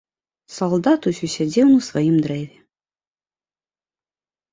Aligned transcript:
Салдат 0.53 1.01
усё 1.11 1.25
сядзеў 1.33 1.67
на 1.73 1.79
сваім 1.89 2.15
дрэве. 2.23 2.57